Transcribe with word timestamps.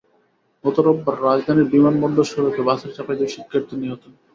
গত 0.63 0.77
রোববার 0.79 1.15
রাজধানীর 1.21 1.71
বিমানবন্দর 1.73 2.25
সড়কে 2.31 2.61
বাসের 2.67 2.91
চাপায় 2.95 3.17
দুই 3.19 3.29
শিক্ষার্থী 3.35 3.75
নিহত 3.77 4.01
হন। 4.05 4.13